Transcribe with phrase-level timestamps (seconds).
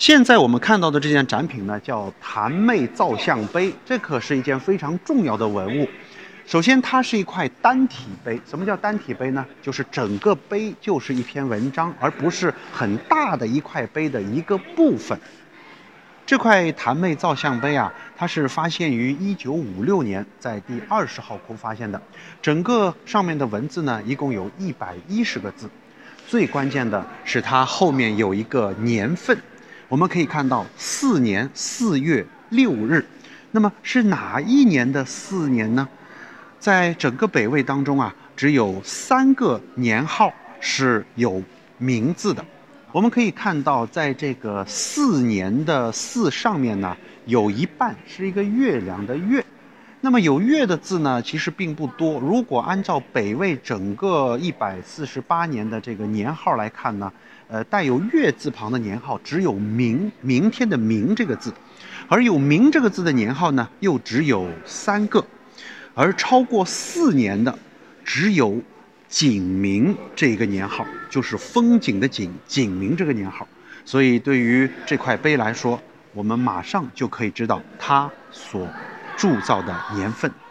[0.00, 5.86] 现在我们看到的这件展品呢，叫坛妹造像碑，这可是一件非常重要的文物。
[6.46, 8.40] 首先，它是一块单体碑。
[8.48, 9.44] 什么叫单体碑呢？
[9.60, 15.20] 就是整个碑就是一篇文章，而不是很大的一块碑的一个部分。
[16.24, 22.00] 这块坛妹造像碑啊，它是发现于一九五六年，在第二十号窟发现的。
[22.40, 25.68] 整个上面的文字呢，一共有一百一十个字。
[26.26, 29.36] 最关键的是，它后面有一个年份。
[29.90, 33.04] 我们可以看到四年四月六日，
[33.50, 35.88] 那么是哪一年的四年呢？
[36.60, 41.42] 在整个北魏当中啊，只有三个年号是有
[41.76, 42.44] 名字的。
[42.92, 46.96] 我们可以看到，在这个四年的四上面呢，
[47.26, 49.44] 有一半是一个月亮的月。
[50.02, 52.18] 那么有月的字呢，其实并不多。
[52.20, 57.12] 如果按照北魏整个一百四十八年的这个年号来看呢，
[57.48, 61.52] 呃，带有月字旁的年号只有明明天的明这个字，
[62.08, 65.22] 而有明这个字的年号呢，又只有三个，
[65.94, 67.58] 而超过四年的
[68.02, 68.58] 只有
[69.06, 73.46] 景明这个年号，就是风景的景，景明这个年号。
[73.84, 75.78] 所以对于这块碑来说，
[76.14, 78.66] 我们马上就可以知道它所。
[79.20, 80.40] 铸造的年份。